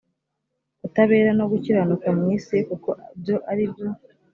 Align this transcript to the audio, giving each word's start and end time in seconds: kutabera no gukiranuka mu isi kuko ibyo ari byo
kutabera 0.79 1.31
no 1.39 1.45
gukiranuka 1.51 2.07
mu 2.17 2.23
isi 2.37 2.57
kuko 2.67 2.89
ibyo 3.13 3.35
ari 3.51 3.63
byo 3.71 3.89